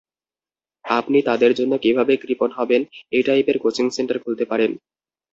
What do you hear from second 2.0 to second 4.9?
কৃপণ হবেন—এই টাইপের coaching centre খুলতে পারেন।